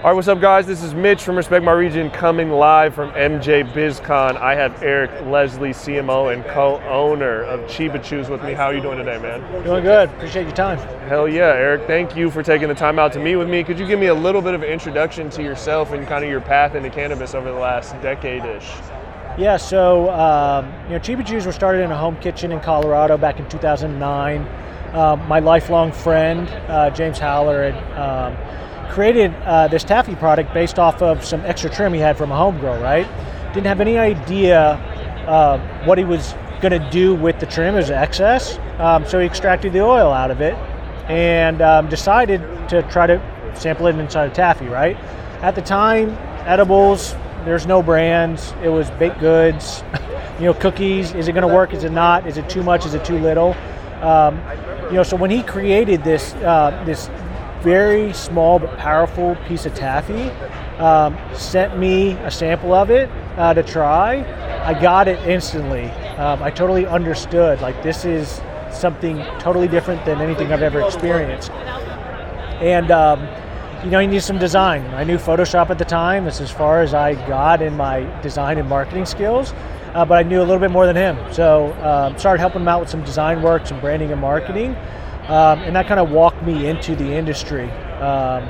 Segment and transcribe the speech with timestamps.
[0.00, 0.66] All right, what's up, guys?
[0.66, 4.34] This is Mitch from Respect My Region coming live from MJ BizCon.
[4.38, 8.54] I have Eric Leslie, CMO and co-owner of Chiba Chews with me.
[8.54, 9.42] How are you doing today, man?
[9.62, 10.08] Doing good.
[10.08, 10.78] Appreciate your time.
[11.06, 11.86] Hell yeah, Eric.
[11.86, 13.62] Thank you for taking the time out to meet with me.
[13.62, 16.30] Could you give me a little bit of an introduction to yourself and kind of
[16.30, 18.72] your path into cannabis over the last decade-ish?
[19.36, 23.18] Yeah, so um, you know, Chiba Chews were started in a home kitchen in Colorado
[23.18, 24.48] back in 2009.
[24.94, 28.34] Um, my lifelong friend, uh, James Haller, had um,
[28.90, 32.36] created uh, this taffy product based off of some extra trim he had from a
[32.36, 33.06] home grow, right?
[33.54, 34.72] Didn't have any idea
[35.26, 39.26] uh, what he was going to do with the trim as excess, um, so he
[39.26, 40.54] extracted the oil out of it
[41.08, 43.20] and um, decided to try to
[43.54, 44.96] sample it inside of taffy, right?
[45.42, 46.10] At the time,
[46.46, 49.82] edibles, there's no brands, it was baked goods,
[50.38, 52.84] you know, cookies, is it going to work, is it not, is it too much,
[52.84, 53.54] is it too little?
[54.02, 54.40] Um,
[54.86, 57.08] you know, so when he created this, uh, this
[57.62, 60.30] very small but powerful piece of taffy.
[60.78, 64.24] Um, sent me a sample of it uh, to try.
[64.64, 65.90] I got it instantly.
[66.16, 67.60] Um, I totally understood.
[67.60, 71.50] Like this is something totally different than anything I've ever experienced.
[72.60, 73.26] And um,
[73.84, 74.84] you know, you need some design.
[74.94, 76.24] I knew Photoshop at the time.
[76.24, 79.52] That's as far as I got in my design and marketing skills.
[79.94, 81.18] Uh, but I knew a little bit more than him.
[81.32, 84.76] So um, started helping him out with some design work, some branding and marketing.
[85.28, 87.70] Um, and that kind of walked me into the industry.
[88.00, 88.48] Um,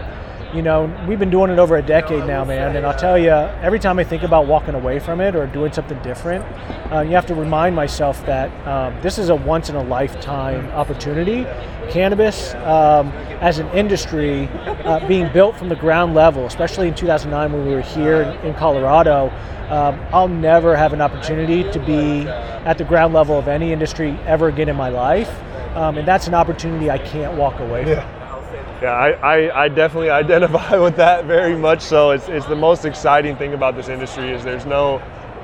[0.55, 2.75] you know, we've been doing it over a decade now, man.
[2.75, 5.73] And I'll tell you, every time I think about walking away from it or doing
[5.73, 6.45] something different,
[6.93, 10.67] uh, you have to remind myself that um, this is a once in a lifetime
[10.71, 11.45] opportunity.
[11.91, 13.09] Cannabis um,
[13.41, 17.75] as an industry uh, being built from the ground level, especially in 2009 when we
[17.75, 19.31] were here in, Colorado.
[19.69, 24.19] Um, I'll never have an opportunity to be at the ground level of any industry
[24.27, 25.31] ever again in my life.
[25.75, 27.93] Um, and that's an opportunity I can't walk away from.
[27.93, 28.17] Yeah.
[28.83, 32.13] Yeah, I, I, I, definitely identify with that very much so.
[32.13, 35.03] It's, it's the most exciting thing about this industry is there's no,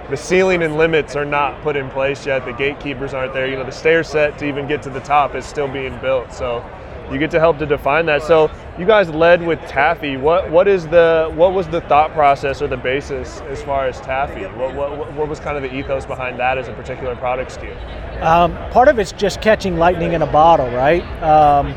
[0.09, 2.47] the ceiling and limits are not put in place yet.
[2.47, 3.47] The gatekeepers aren't there.
[3.47, 6.33] You know, the stair set to even get to the top is still being built.
[6.33, 6.65] So
[7.11, 8.23] you get to help to define that.
[8.23, 10.17] So you guys led with taffy.
[10.17, 14.01] What what is the what was the thought process or the basis as far as
[14.01, 14.43] taffy?
[14.45, 18.06] What what, what was kind of the ethos behind that as a particular product SKU?
[18.21, 21.03] Um, part of it's just catching lightning in a bottle, right?
[21.23, 21.75] Um,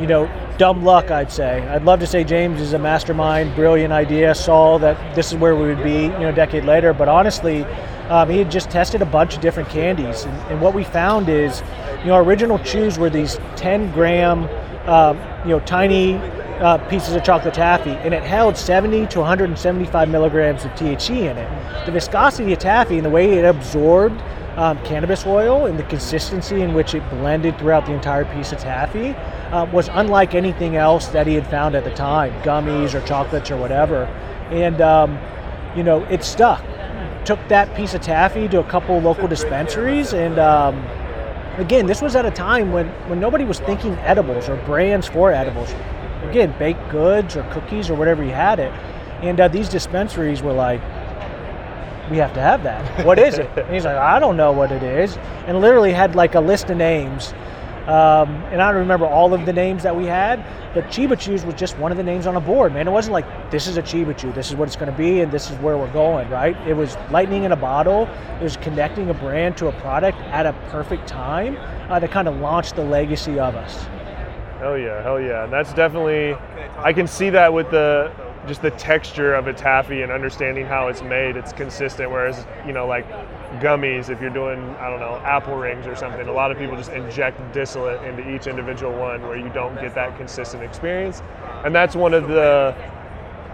[0.00, 1.66] you know, dumb luck, I'd say.
[1.68, 5.54] I'd love to say James is a mastermind, brilliant idea, saw that this is where
[5.54, 6.92] we would be, you know, a decade later.
[6.92, 7.64] But honestly,
[8.08, 11.28] um, he had just tested a bunch of different candies, and, and what we found
[11.28, 11.62] is,
[12.00, 14.48] you know, our original chews were these 10 gram
[14.86, 16.14] um, you know, tiny
[16.60, 21.36] uh, pieces of chocolate taffy, and it held 70 to 175 milligrams of THC in
[21.36, 21.86] it.
[21.86, 24.20] The viscosity of taffy and the way it absorbed
[24.56, 28.58] um, cannabis oil and the consistency in which it blended throughout the entire piece of
[28.58, 29.10] taffy
[29.52, 33.50] uh, was unlike anything else that he had found at the time, gummies or chocolates
[33.50, 34.04] or whatever.
[34.50, 35.18] And um,
[35.76, 36.64] you know, it stuck.
[37.24, 40.38] Took that piece of taffy to a couple local dispensaries and.
[40.38, 40.84] Um,
[41.58, 45.32] again, this was at a time when, when nobody was thinking edibles or brands for
[45.32, 45.74] edibles.
[46.24, 48.72] Again, baked goods or cookies or whatever you had it.
[49.22, 50.80] And uh, these dispensaries were like,
[52.10, 53.04] we have to have that.
[53.06, 53.50] What is it?
[53.56, 55.16] and he's like, I don't know what it is.
[55.46, 57.34] And literally had like a list of names
[57.86, 61.44] um, and I don't remember all of the names that we had, but Chiba Chews
[61.44, 62.88] was just one of the names on a board, man.
[62.88, 65.20] It wasn't like, this is a Chiba Chew, this is what it's going to be,
[65.20, 66.56] and this is where we're going, right?
[66.66, 68.08] It was lightning in a bottle.
[68.40, 71.56] It was connecting a brand to a product at a perfect time
[71.88, 73.84] uh, to kind of launch the legacy of us.
[74.58, 75.44] Hell yeah, hell yeah.
[75.44, 76.34] And that's definitely,
[76.78, 78.12] I can see that with the,
[78.46, 81.36] just the texture of a taffy and understanding how it's made.
[81.36, 83.08] It's consistent, whereas, you know, like
[83.60, 86.76] gummies, if you're doing, I don't know, apple rings or something, a lot of people
[86.76, 91.22] just inject distillate into each individual one where you don't get that consistent experience.
[91.64, 92.74] And that's one of the,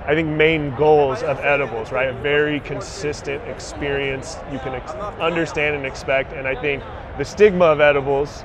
[0.06, 2.08] I think, main goals of edibles, right?
[2.08, 6.32] A very consistent experience you can ex- understand and expect.
[6.32, 6.82] And I think
[7.18, 8.44] the stigma of edibles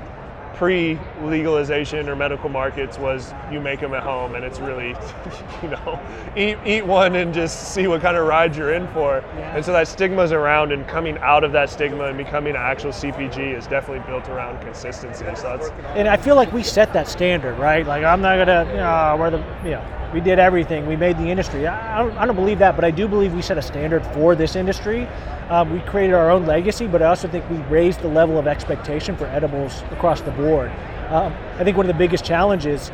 [0.58, 4.88] pre-legalization or medical markets was you make them at home and it's really
[5.62, 6.00] you know
[6.36, 9.54] eat eat one and just see what kind of ride you're in for yeah.
[9.54, 12.90] and so that stigma's around and coming out of that stigma and becoming an actual
[12.90, 17.06] cpg is definitely built around consistency so that's and i feel like we set that
[17.06, 20.86] standard right like i'm not gonna you know we're the you know we did everything.
[20.86, 21.66] We made the industry.
[21.66, 24.34] I don't, I don't believe that, but I do believe we set a standard for
[24.34, 25.06] this industry.
[25.50, 28.46] Um, we created our own legacy, but I also think we raised the level of
[28.46, 30.70] expectation for edibles across the board.
[31.08, 32.90] Um, I think one of the biggest challenges,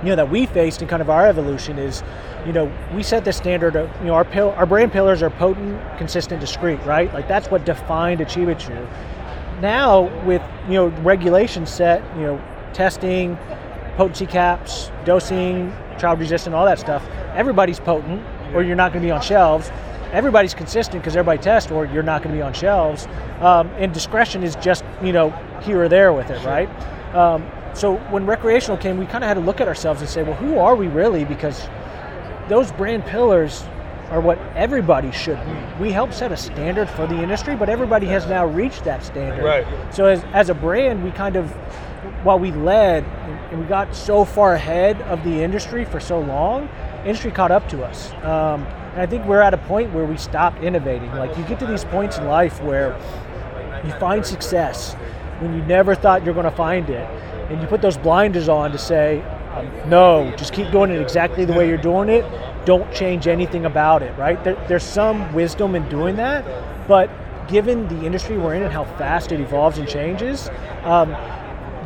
[0.00, 2.04] you know, that we faced in kind of our evolution is,
[2.46, 5.30] you know, we set the standard of, you know, our pill, our brand pillars are
[5.30, 7.12] potent, consistent, discreet, right?
[7.12, 8.56] Like that's what defined a Chiba
[9.60, 13.36] Now with you know regulations set, you know, testing,
[13.96, 17.04] potency caps, dosing, child resistant, all that stuff.
[17.34, 18.22] Everybody's potent,
[18.54, 19.72] or you're not going to be on shelves.
[20.14, 23.06] Everybody's consistent because everybody tests, or you're not going to be on shelves.
[23.40, 25.30] Um, and discretion is just you know
[25.62, 26.68] here or there with it, right?
[27.14, 27.44] Um,
[27.74, 30.34] so when recreational came, we kind of had to look at ourselves and say, well,
[30.34, 31.24] who are we really?
[31.24, 31.68] Because
[32.48, 33.64] those brand pillars
[34.10, 35.82] are what everybody should be.
[35.82, 39.42] We help set a standard for the industry, but everybody has now reached that standard.
[39.42, 39.66] Right.
[39.92, 41.50] So as, as a brand, we kind of,
[42.22, 43.04] while we led
[43.50, 46.68] and we got so far ahead of the industry for so long,
[47.04, 48.12] industry caught up to us.
[48.22, 51.10] Um, and I think we're at a point where we stop innovating.
[51.16, 52.96] Like you get to these points in life where
[53.84, 54.94] you find success
[55.40, 57.04] when you never thought you're going to find it,
[57.50, 59.20] and you put those blinders on to say,
[59.52, 62.24] um, no, just keep doing it exactly the way you're doing it.
[62.64, 64.42] Don't change anything about it, right?
[64.44, 66.44] There, there's some wisdom in doing that,
[66.86, 67.10] but
[67.48, 70.48] given the industry we're in and how fast it evolves and changes,
[70.84, 71.14] um,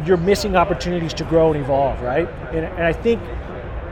[0.04, 2.28] you're missing opportunities to grow and evolve, right?
[2.52, 3.22] And, and I think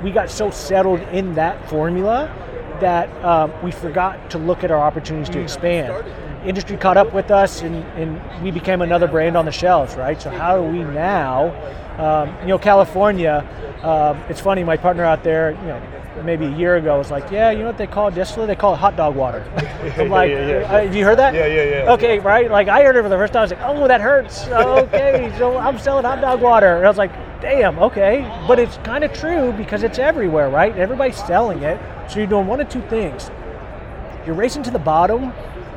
[0.02, 2.30] we got so settled in that formula
[2.80, 6.04] that um, we forgot to look at our opportunities to expand.
[6.46, 10.20] Industry caught up with us, and, and we became another brand on the shelves, right?
[10.20, 11.50] So how do we now?
[11.98, 13.44] Um, you know, California.
[13.82, 14.62] Um, it's funny.
[14.62, 15.82] My partner out there, you know,
[16.24, 18.48] maybe a year ago was like, yeah, you know what they call distillate?
[18.48, 19.44] They call it hot dog water.
[19.96, 20.54] I'm like, yeah, yeah.
[20.72, 21.34] "Uh, have you heard that?
[21.34, 21.92] Yeah, yeah, yeah.
[21.92, 22.50] Okay, right?
[22.50, 23.40] Like I heard it for the first time.
[23.40, 24.46] I was like, oh, that hurts.
[24.86, 26.76] Okay, so I'm selling hot dog water.
[26.76, 28.22] And I was like, damn, okay.
[28.46, 30.76] But it's kind of true because it's everywhere, right?
[30.76, 31.80] Everybody's selling it.
[32.10, 33.30] So you're doing one of two things.
[34.24, 35.32] You're racing to the bottom,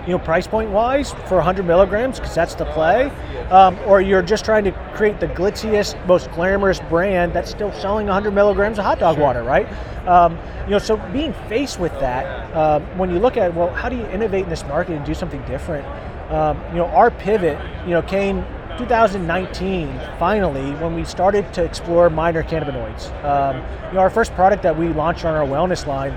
[0.06, 3.12] you know, price point wise for 100 milligrams because that's the play,
[3.52, 8.08] um, or you're just trying to create the glitziest, most glamorous brand that's still selling
[8.08, 9.68] 100 milligrams of hot dog water, right?
[10.08, 13.90] Um, you know, so being faced with that, um, when you look at, well, how
[13.90, 15.86] do you innovate in this market and do something different?
[16.32, 18.44] Um, you know, our pivot, you know, came
[18.80, 23.12] 2019 finally when we started to explore minor cannabinoids.
[23.26, 26.14] Um, you know, our first product that we launched on our wellness line,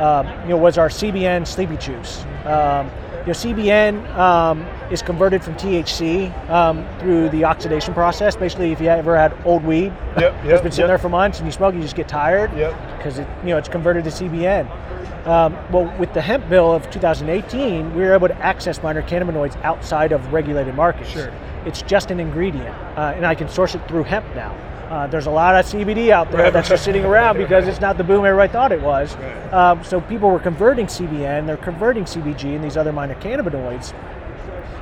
[0.00, 2.24] um, you know, was our CBN Sleepy Chews.
[2.44, 2.90] Um,
[3.20, 8.34] you know, CBN um, is converted from THC um, through the oxidation process.
[8.34, 10.88] Basically, if you ever had old weed Yep, that's yep, been sitting yep.
[10.88, 12.96] there for months and you smoke, you just get tired Yep.
[12.96, 14.68] because it, you know, it's converted to CBN.
[15.26, 19.62] Um, well, with the hemp bill of 2018, we were able to access minor cannabinoids
[19.62, 21.10] outside of regulated markets.
[21.10, 21.32] Sure.
[21.66, 24.54] It's just an ingredient, uh, and I can source it through hemp now.
[24.90, 26.52] Uh, there's a lot of CBD out there Right.
[26.52, 29.16] that's just sitting around because it's not the boom everybody thought it was.
[29.52, 33.92] Um, so people were converting CBN, they're converting CBG and these other minor cannabinoids.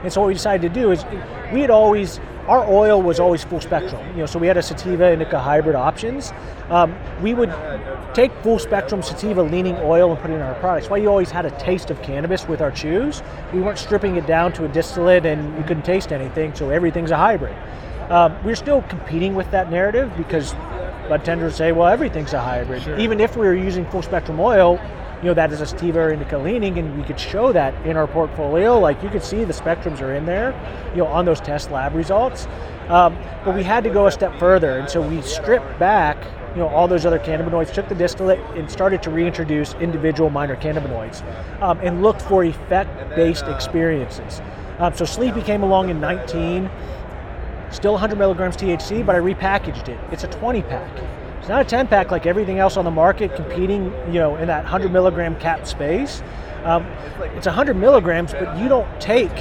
[0.03, 1.05] And so what we decided to do is
[1.53, 4.05] we had always our oil was always full spectrum.
[4.13, 6.33] You know, so we had a sativa indica hybrid options.
[6.71, 7.55] Um, we would
[8.15, 10.89] take full spectrum sativa leaning oil and put it in our products.
[10.89, 13.23] Why you always had a taste of cannabis with our chews.
[13.53, 17.11] We weren't stripping it down to a distillate and you couldn't taste anything, so everything's
[17.11, 17.55] a hybrid.
[18.11, 20.55] Um, we're still competing with that narrative because
[21.09, 22.99] bud tenders say, well, everything's a hybrid.
[22.99, 24.81] Even if we were using full spectrum oil,
[25.23, 28.07] you know, that is a or indica leaning, and we could show that in our
[28.07, 28.79] portfolio.
[28.79, 30.55] Like you could see the spectrums are in there,
[30.93, 32.47] you know, on those test lab results.
[32.89, 36.17] Um, but we had to go a step further, and so we stripped back,
[36.55, 40.57] you know, all those other cannabinoids, took the distillate, and started to reintroduce individual minor
[40.57, 41.23] cannabinoids,
[41.61, 44.41] um, and looked for effect-based experiences.
[44.79, 46.71] Um, so Sleepy came along in 19
[47.71, 49.99] still 100 milligrams THC, but I repackaged it.
[50.11, 50.91] It's a 20 pack.
[51.49, 54.49] It's not a 10 pack like everything else on the market competing, you know, in
[54.49, 56.23] that 100 milligram cap space.
[56.63, 56.85] Um,
[57.37, 59.33] it's 100 milligrams, but you don't take,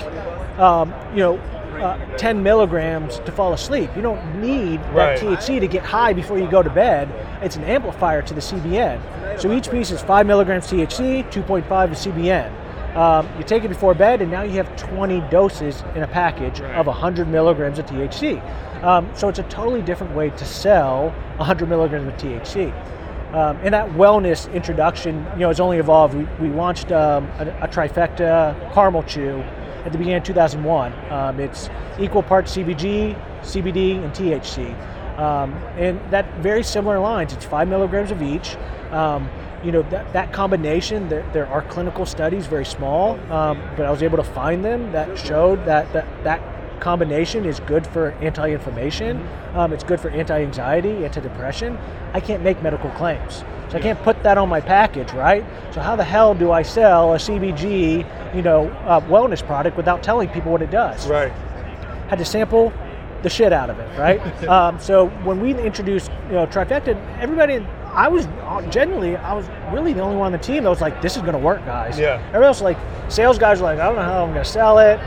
[0.58, 1.38] um, you know,
[1.82, 3.90] uh, 10 milligrams to fall asleep.
[3.94, 5.20] You don't need Right.
[5.20, 7.10] that THC to get high before you go to bed.
[7.42, 9.02] It's an amplifier to the CBN.
[9.36, 12.54] So each piece is 5 milligrams THC, 2.5 is CBN.
[12.98, 16.62] Um, you take it before bed, and now you have 20 doses in a package
[16.62, 18.42] of 100 milligrams of THC.
[18.84, 22.74] Um, so it's a totally different way to sell 100 milligrams of THC.
[23.36, 26.16] Um, and that wellness introduction, you know, has only evolved.
[26.16, 29.44] We, we launched um, a, a trifecta caramel chew
[29.86, 31.12] at the beginning of 2001.
[31.12, 34.75] Um, it's equal parts CBG, CBD, and THC.
[35.18, 37.34] Um, and that very similar lines.
[37.34, 38.56] It's five milligrams of each.
[38.92, 39.30] Um,
[39.64, 41.10] you know that, that combination.
[41.10, 44.92] There, there are clinical studies, very small, um, but I was able to find them
[44.92, 49.28] that showed that that, that combination is good for anti-inflammation.
[49.56, 51.78] Um, it's good for anti-anxiety, anti-depression.
[52.14, 55.44] I can't make medical claims, so I can't put that on my package, right?
[55.74, 60.04] So how the hell do I sell a CBG, you know, uh, wellness product without
[60.04, 61.08] telling people what it does?
[61.08, 61.32] Right.
[62.10, 62.72] had to sample
[63.24, 64.20] the shit out of it, right?
[64.48, 68.28] um, so when we introduced, you know, trifecta, everybody, I was
[68.70, 71.22] genuinely, I was really the only one on the team that was like, this is
[71.22, 71.98] going to work, guys.
[71.98, 72.22] Yeah.
[72.28, 72.78] Everyone else, like,
[73.10, 74.98] sales guys were like, I don't know how I'm going to sell it.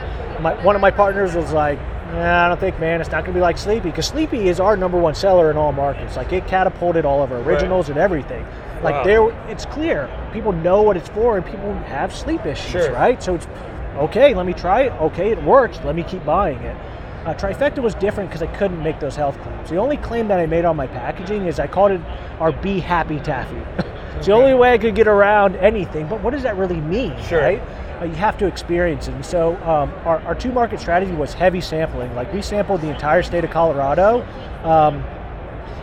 [0.41, 1.79] My, one of my partners was like,
[2.11, 2.99] Nah, I don't think, man.
[2.99, 5.55] It's not going to be like Sleepy because Sleepy is our number one seller in
[5.55, 6.17] all markets.
[6.17, 7.95] Like it catapulted all of our originals right.
[7.95, 8.45] and everything.
[8.83, 9.03] Like wow.
[9.03, 12.91] there, it's clear people know what it's for, and people have sleep issues, sure.
[12.91, 13.21] right?
[13.23, 13.47] So it's
[13.95, 14.33] okay.
[14.33, 14.91] Let me try it.
[14.93, 15.79] Okay, it works.
[15.85, 16.75] Let me keep buying it.
[17.25, 19.69] Uh, Trifecta was different because I couldn't make those health claims.
[19.69, 22.01] The only claim that I made on my packaging is I called it
[22.39, 23.55] our Be Happy Taffy.
[24.17, 26.07] it's the only way I could get around anything.
[26.07, 27.41] But what does that really mean, sure.
[27.41, 27.61] right?
[28.01, 29.13] Uh, you have to experience it.
[29.13, 32.15] And so um, our, our two market strategy was heavy sampling.
[32.15, 34.23] Like we sampled the entire state of Colorado,
[34.63, 34.95] um,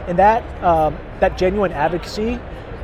[0.09, 2.41] and that um, that genuine advocacy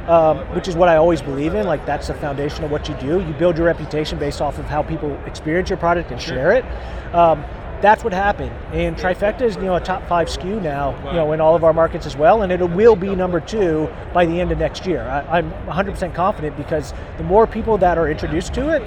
[0.08, 1.66] um, which is what I always believe in.
[1.66, 3.20] Like that's the foundation of what you do.
[3.20, 6.64] You build your reputation based off of how people experience your product and share it.
[7.14, 7.44] Um,
[7.85, 8.50] that's what happened.
[8.73, 11.64] And Trifecta is you know a top five SKU now, you know, in all of
[11.64, 14.87] our markets as well, and it will be number two by the end of next
[14.87, 15.03] year.
[15.03, 18.83] I, I'm 100% confident because the more people that are introduced to it,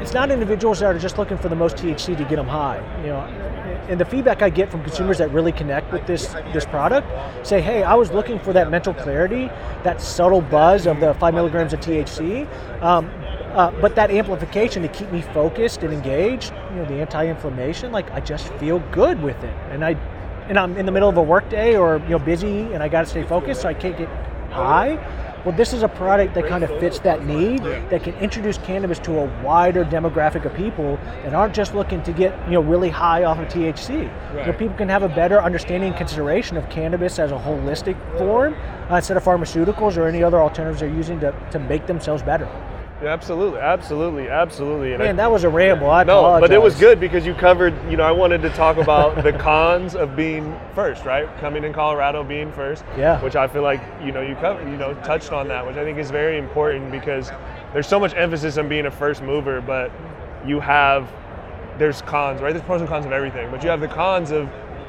[0.00, 2.78] it's not individuals that are just looking for the most THC to get them high.
[3.00, 3.20] You know,
[3.88, 7.08] and the feedback I get from consumers that really connect with this this product
[7.44, 9.50] say, "Hey, I was looking for that mental clarity,
[9.82, 12.46] that subtle buzz of the five milligrams of THC."
[12.82, 13.10] Um,
[13.56, 18.10] uh, but that amplification to keep me focused and engaged, you know, the anti-inflammation, like
[18.12, 19.92] I just feel good with it, and I,
[20.48, 23.00] and I'm in the middle of a workday or you know busy, and I got
[23.00, 24.08] to stay focused, so I can't get
[24.52, 24.96] high.
[25.46, 28.98] Well, this is a product that kind of fits that need, that can introduce cannabis
[29.00, 32.90] to a wider demographic of people that aren't just looking to get you know really
[32.90, 34.12] high off of THC.
[34.34, 34.40] Right.
[34.40, 37.96] You know, people can have a better understanding and consideration of cannabis as a holistic
[38.18, 38.54] form
[38.90, 42.50] uh, instead of pharmaceuticals or any other alternatives they're using to, to make themselves better.
[43.02, 44.92] Yeah, absolutely, absolutely, absolutely.
[44.92, 45.90] And Man, I, that was a ramble.
[45.90, 46.48] I no, apologize.
[46.48, 47.74] but it was good because you covered.
[47.90, 51.28] You know, I wanted to talk about the cons of being first, right?
[51.38, 52.84] Coming in Colorado, being first.
[52.96, 53.20] Yeah.
[53.22, 54.66] Which I feel like you know you covered.
[54.66, 57.30] You know, touched on that, which I think is very important because
[57.74, 59.92] there's so much emphasis on being a first mover, but
[60.46, 61.12] you have
[61.76, 62.52] there's cons, right?
[62.54, 64.48] There's pros and cons of everything, but you have the cons of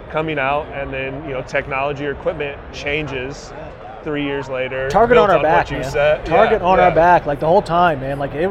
[0.09, 3.51] coming out and then you know technology or equipment changes
[4.07, 4.89] three years later.
[4.89, 5.83] Target on our on back, man.
[5.83, 6.85] Target yeah, on yeah.
[6.85, 8.17] our back, like the whole time, man.
[8.17, 8.47] Like it.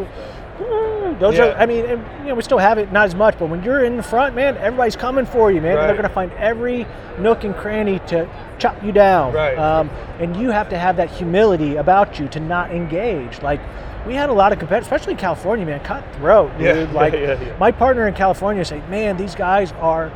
[1.18, 1.44] Those yeah.
[1.44, 3.82] are, I mean, you know, we still have it, not as much, but when you're
[3.82, 5.76] in the front, man, everybody's coming for you, man.
[5.76, 5.86] Right.
[5.86, 6.86] They're going to find every
[7.18, 9.32] nook and cranny to chop you down.
[9.32, 9.56] Right.
[9.56, 13.40] Um, and you have to have that humility about you to not engage.
[13.40, 13.60] Like,
[14.06, 16.90] we had a lot of competitors, especially in California, man, cutthroat, dude.
[16.90, 16.92] Yeah.
[16.92, 20.10] Like, my partner in California said, man, these guys are.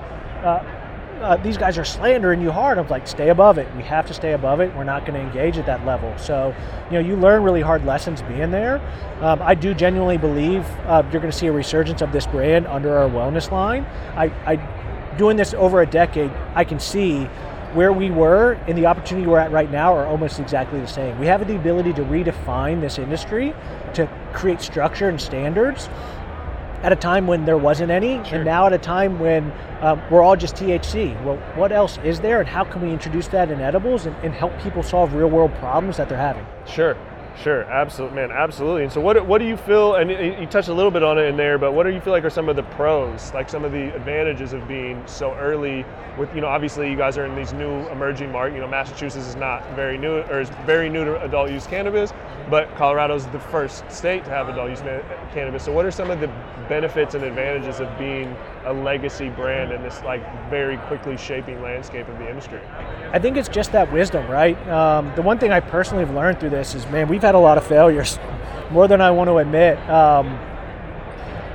[0.45, 0.80] Uh,
[1.21, 2.79] uh, these guys are slandering you hard.
[2.79, 3.69] I'm like, stay above it.
[3.77, 4.75] We have to stay above it.
[4.75, 6.17] We're not going to engage at that level.
[6.19, 6.55] So,
[6.87, 8.81] you know, you learn really hard lessons being there.
[9.21, 12.67] Um, I do genuinely believe uh, you're going to see a resurgence of this brand
[12.67, 13.85] under our wellness line.
[14.17, 17.25] I, I, doing this over a decade, I can see
[17.75, 21.19] where we were and the opportunity we're at right now are almost exactly the same.
[21.21, 23.55] We have the ability to redefine this industry,
[23.95, 25.89] to create structure and standards
[26.83, 28.37] at a time when there wasn't any, sure.
[28.37, 31.23] and now at a time when um, we're all just THC.
[31.25, 34.33] Well, what else is there, and how can we introduce that in edibles and, and
[34.33, 36.47] help people solve real world problems that they're having?
[36.67, 36.97] Sure.
[37.37, 38.83] Sure, absolutely, man, absolutely.
[38.83, 39.95] And so, what what do you feel?
[39.95, 42.13] And you touched a little bit on it in there, but what do you feel
[42.13, 45.87] like are some of the pros, like some of the advantages of being so early?
[46.19, 48.57] With you know, obviously, you guys are in these new emerging market.
[48.57, 52.13] You know, Massachusetts is not very new, or is very new to adult use cannabis,
[52.51, 54.81] but Colorado's the first state to have adult use
[55.33, 55.65] cannabis.
[55.65, 56.29] So, what are some of the
[56.69, 62.09] benefits and advantages of being a legacy brand in this like very quickly shaping landscape
[62.09, 62.61] of the industry?
[63.13, 64.57] I think it's just that wisdom, right?
[64.69, 67.39] Um, the one thing I personally have learned through this is, man, we've had a
[67.39, 68.19] lot of failures,
[68.71, 69.79] more than I want to admit.
[69.89, 70.27] Um,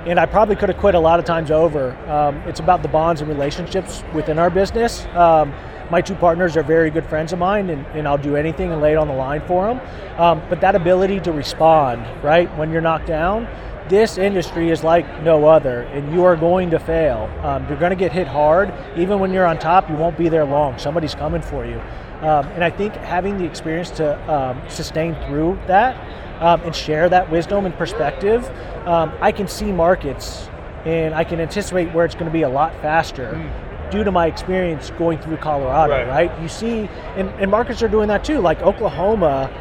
[0.05, 1.91] and I probably could have quit a lot of times over.
[2.09, 5.05] Um, it's about the bonds and relationships within our business.
[5.15, 5.53] Um,
[5.89, 8.81] my two partners are very good friends of mine, and, and, I'll do anything and
[8.81, 10.19] lay it on the line for them.
[10.19, 13.47] Um, but that ability to respond, right, when you're knocked down,
[13.89, 17.29] this industry is like no other, and you are going to fail.
[17.43, 18.73] Um, you're going to get hit hard.
[18.97, 20.77] Even when you're on top, you won't be there long.
[20.79, 21.79] Somebody's coming for you.
[22.21, 25.95] Um, and I think having the experience to um, sustain through that
[26.41, 28.49] um, and share that wisdom and perspective,
[28.87, 30.49] um, I can see markets
[30.85, 33.33] and I can anticipate where it's going to be a lot faster.
[33.33, 33.91] Mm.
[33.91, 36.29] Due to my experience going through Colorado, right?
[36.29, 36.41] right?
[36.41, 38.39] You see, and, and markets are doing that too.
[38.39, 39.51] Like Oklahoma,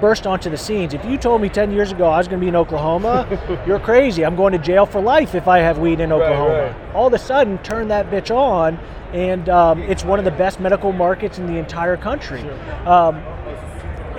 [0.00, 0.94] burst onto the scenes.
[0.94, 3.80] If you told me 10 years ago I was going to be in Oklahoma, you're
[3.80, 4.24] crazy.
[4.24, 6.54] I'm going to jail for life if I have weed in Oklahoma.
[6.54, 6.94] Right, right.
[6.94, 8.78] All of a sudden, turn that bitch on,
[9.12, 12.40] and um, it's one of the best medical markets in the entire country.
[12.40, 12.88] Sure.
[12.88, 13.16] Um,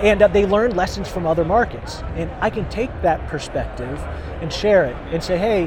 [0.00, 2.02] and uh, they learn lessons from other markets.
[2.14, 3.98] And I can take that perspective
[4.40, 5.66] and share it and say, hey,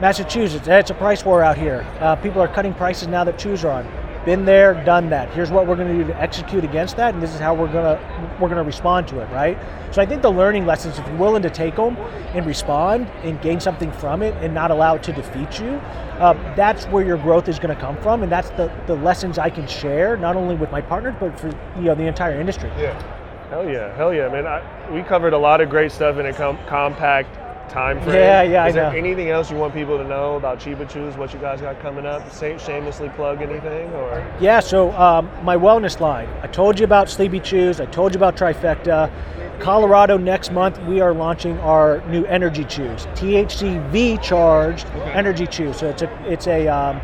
[0.00, 1.86] Massachusetts, it's a price war out here.
[2.00, 3.86] Uh, people are cutting prices now that chews are on.
[4.24, 5.30] Been there, done that.
[5.30, 7.72] Here's what we're going to do to execute against that, and this is how we're
[7.72, 9.58] going to we're going to respond to it, right?
[9.92, 11.96] So I think the learning lessons, if you're willing to take them
[12.34, 15.70] and respond and gain something from it, and not allow it to defeat you,
[16.18, 19.38] uh, that's where your growth is going to come from, and that's the the lessons
[19.38, 22.70] I can share not only with my partners but for you know the entire industry.
[22.78, 23.16] Yeah.
[23.48, 24.46] Hell yeah, hell yeah, man!
[24.46, 24.62] I,
[24.92, 27.39] we covered a lot of great stuff in a com- compact
[27.70, 28.14] time frame.
[28.16, 28.98] Yeah, yeah, Is I there know.
[28.98, 31.16] anything else you want people to know about Chiba Chews?
[31.16, 32.30] What you guys got coming up?
[32.32, 34.26] Sa- shamelessly plug anything or?
[34.40, 36.28] Yeah, so um, my wellness line.
[36.42, 37.80] I told you about Sleepy Chews.
[37.80, 39.10] I told you about Trifecta.
[39.60, 45.76] Colorado next month, we are launching our new energy chews, THCV charged energy chews.
[45.78, 47.00] So it's a it's a um,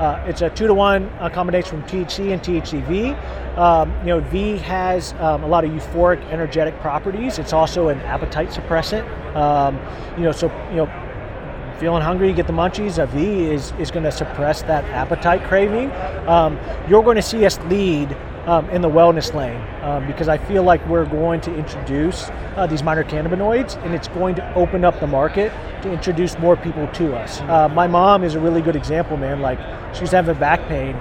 [0.00, 3.58] uh, it's a two to one combination from THC and THCV.
[3.58, 7.38] Um, you know, V has um, a lot of euphoric, energetic properties.
[7.38, 9.04] It's also an appetite suppressant.
[9.36, 9.78] Um,
[10.16, 13.02] you know, so you know, feeling hungry, you get the munchies.
[13.02, 15.90] A V is, is going to suppress that appetite craving.
[16.26, 18.16] Um, you're going to see us lead
[18.50, 22.66] um, in the wellness lane um, because I feel like we're going to introduce uh,
[22.66, 25.52] these minor cannabinoids and it's going to open up the market
[25.82, 27.40] to introduce more people to us.
[27.42, 29.40] Uh, my mom is a really good example, man.
[29.40, 29.58] Like,
[29.94, 30.96] she was having back pain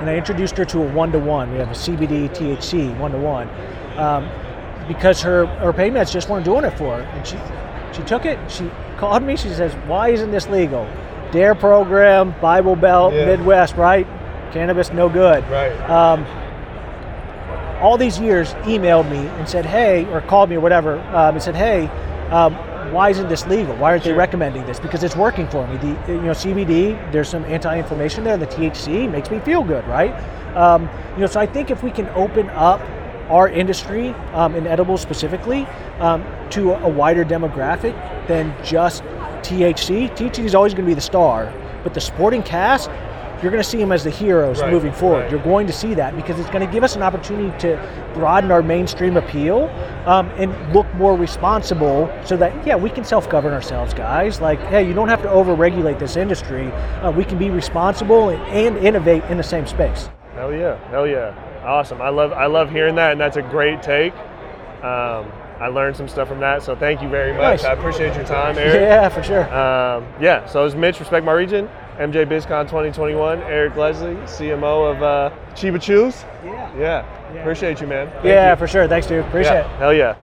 [0.00, 1.52] and I introduced her to a one to one.
[1.52, 3.48] We have a CBD THC one to one
[4.88, 7.36] because her her pain meds just weren't doing it for her, and she
[7.92, 8.38] she took it.
[8.50, 9.36] She called me.
[9.36, 10.86] She says, "Why isn't this legal?
[11.32, 13.26] DARE program, Bible Belt, Yeah.
[13.26, 14.06] Midwest, right?
[14.52, 15.72] Cannabis, no good." Right.
[15.90, 16.26] Um,
[17.80, 21.42] all these years, emailed me and said, "Hey," or called me or whatever, um, and
[21.42, 21.90] said, "Hey."
[22.30, 22.54] Um,
[22.92, 23.74] why isn't this legal?
[23.76, 24.78] Why aren't they recommending this?
[24.78, 25.76] Because it's working for me.
[25.76, 28.36] The you know CBD, there's some anti-inflammation there.
[28.36, 30.12] The THC makes me feel good, right?
[30.56, 32.80] Um, you know, so I think if we can open up
[33.28, 35.66] our industry um, in edibles specifically
[35.98, 37.94] um, to a wider demographic
[38.28, 39.02] than just
[39.42, 40.10] THC.
[40.16, 41.52] THC is always going to be the star,
[41.82, 42.88] but the sporting cast,
[43.42, 45.22] you're going to see them as the heroes Right, moving forward.
[45.22, 45.30] right.
[45.30, 48.50] You're going to see that because it's going to give us an opportunity to broaden
[48.50, 49.64] our mainstream appeal
[50.06, 54.40] um, and look more responsible so that, yeah, we can self govern ourselves, guys.
[54.40, 56.72] Like, hey, you don't have to over regulate this industry.
[56.72, 58.42] Uh, we can be responsible and,
[58.76, 60.08] and innovate in the same space.
[60.34, 62.00] Hell yeah, hell yeah, awesome.
[62.02, 64.12] I love I love hearing that, and that's a great take.
[64.82, 67.62] Um, I learned some stuff from that, so thank you very much.
[67.62, 67.64] Nice.
[67.64, 68.74] I appreciate your time, Eric.
[68.74, 69.44] Yeah, for sure.
[69.44, 74.94] Um, yeah, so it was Mitch, Respect My Region, MJ BizCon 2021, Eric Leslie, CMO
[74.94, 76.24] of uh, Chiba Chews.
[76.44, 76.76] Yeah.
[76.78, 78.10] Yeah, appreciate you, man.
[78.10, 78.56] Thank Yeah, you.
[78.56, 78.86] for sure.
[78.86, 79.24] Thanks, dude.
[79.24, 79.74] Appreciate yeah.
[79.74, 79.78] it.
[79.78, 80.16] Hell yeah.